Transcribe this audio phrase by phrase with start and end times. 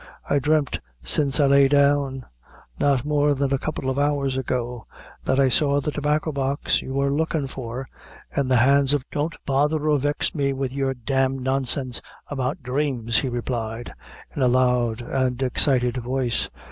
[0.27, 2.25] I dremt since I lay down
[2.79, 4.83] not more than a couple of hours ago
[5.25, 7.87] that I saw the Tobacco Box you were lookin' for,
[8.35, 12.63] in the hands of" "Don't bother or vex me with your d d nonsense about
[12.63, 13.93] dhrames," he replied,
[14.35, 16.49] in a loud and excited voice.